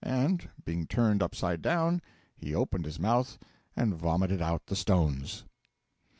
[0.03, 2.01] And being turned upside down,
[2.35, 3.37] he opened his mouth
[3.75, 5.43] and vomited out the stones.